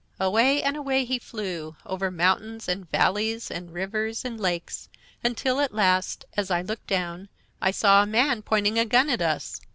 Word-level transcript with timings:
"Away 0.19 0.63
and 0.63 0.75
away 0.75 1.05
he 1.05 1.19
flew, 1.19 1.75
over 1.85 2.09
mountains, 2.09 2.67
and 2.67 2.89
valleys, 2.89 3.51
and 3.51 3.71
rivers, 3.71 4.25
and 4.25 4.39
lakes, 4.39 4.89
until 5.23 5.59
at 5.59 5.75
last, 5.75 6.25
as 6.35 6.49
I 6.49 6.63
looked 6.63 6.87
down, 6.87 7.29
I 7.61 7.69
saw 7.69 8.01
a 8.01 8.07
man 8.07 8.41
pointing 8.41 8.79
a 8.79 8.85
gun 8.85 9.11
at 9.11 9.21
us. 9.21 9.61